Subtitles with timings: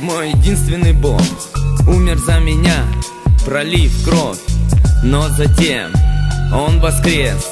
[0.00, 1.22] мой единственный Бог.
[1.86, 2.84] Умер за меня,
[3.44, 4.38] пролив кровь.
[5.02, 5.90] Но затем
[6.52, 7.46] Он воскрес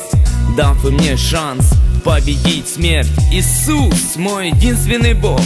[0.56, 1.70] Дав и мне шанс
[2.04, 3.11] победить смерть.
[3.32, 5.40] Иисус, мой единственный Бог.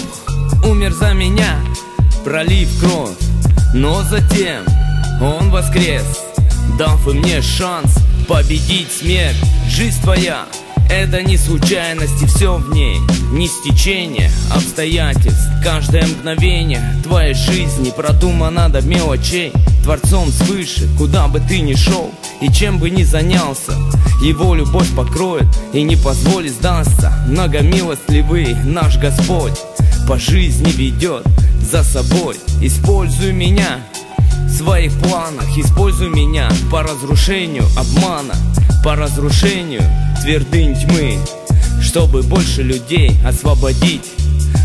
[0.64, 1.56] Умер за меня,
[2.24, 3.16] пролив кровь.
[3.74, 4.64] Но затем
[5.20, 6.04] Он воскрес
[6.78, 7.94] Дав и мне шанс
[8.28, 9.36] победить смерть.
[9.68, 10.46] Жизнь твоя
[10.90, 12.98] это не случайность и все в ней
[13.32, 19.52] Не стечение обстоятельств Каждое мгновение твоей жизни Продумано до мелочей.
[19.82, 23.72] Творцом свыше, куда бы ты ни шел И чем бы ни занялся
[24.22, 29.58] Его любовь покроет и не позволит сдаться Многомилостливый наш Господь
[30.06, 31.24] По жизни ведет
[31.62, 32.36] за собой.
[32.60, 33.80] Используй меня
[34.44, 38.34] в своих планах Используй меня по разрушению обмана
[38.84, 39.82] По разрушению
[40.20, 41.16] твердынь тьмы
[41.92, 44.10] Чтобы больше людей освободить.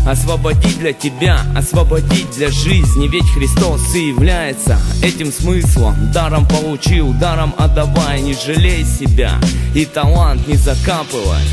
[0.06, 3.06] Освободить для тебя, освободить для жизни.
[3.06, 6.10] Ведь Христос и является этим смыслом.
[6.10, 9.38] Даром получил, даром отдавай, не жалей себя
[9.74, 11.44] И талант не закапывай.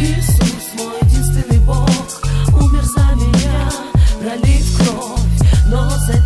[0.00, 1.90] Иисус мой единственный Бог
[2.52, 3.72] Умер за меня,
[4.20, 6.23] пролив кровь Но затем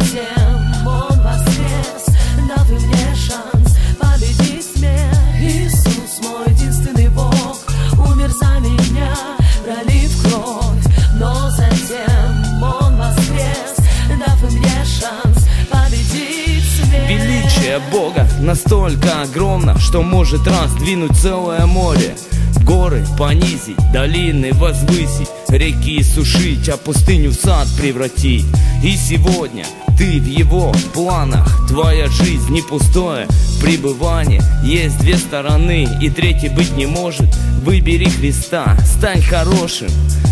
[17.98, 22.14] Бога настолько огромно, что может раздвинуть целое море.
[22.62, 28.46] Горы понизить, долины возвысить Реки сушить, а пустыню в сад превратить.
[28.84, 29.66] И сегодня
[29.98, 31.66] ты в его планах.
[31.66, 33.26] Твоя жизнь не пустое
[33.60, 34.42] пребывание.
[34.62, 37.26] Есть две стороны и третьей быть не может.
[37.64, 39.88] Выбери Христа, стань хорошим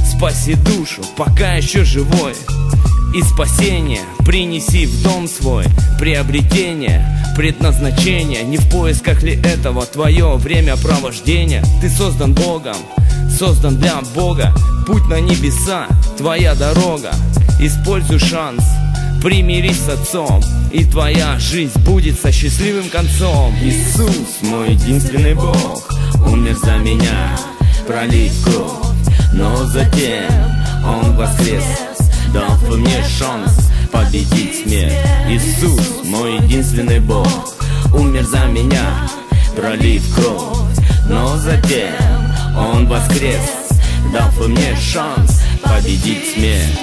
[0.08, 2.34] Спаси душу, пока еще живой
[3.16, 4.02] и спасение.
[4.26, 5.64] Принеси в дом свой
[5.98, 7.02] Приобретение,
[7.34, 8.42] предназначение.
[8.42, 11.64] Не в поисках ли этого твое время провождения?
[11.80, 12.76] Ты создан Богом,
[13.38, 14.54] создан для Бога.
[14.86, 15.86] Путь на небеса,
[16.18, 17.12] твоя дорога.
[17.58, 18.62] Используй шанс,
[19.22, 23.54] примирись с Отцом И твоя жизнь будет со счастливым концом.
[23.62, 25.88] Иисус, мой единственный Бог
[26.26, 27.34] Умер за меня,
[27.86, 28.94] пролив кровь
[29.32, 30.30] Но затем
[30.84, 31.64] Он воскрес
[32.36, 34.92] дав мне шанс победить смерть.
[35.28, 37.56] Иисус, мой единственный Бог
[37.94, 39.08] Умер за меня,
[39.56, 40.76] пролив кровь.
[41.08, 41.94] Но затем
[42.54, 43.40] Он воскрес
[44.12, 46.78] Дав мне шанс победить смерть.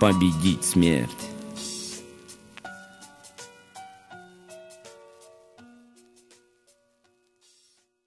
[0.00, 1.29] Победить смерть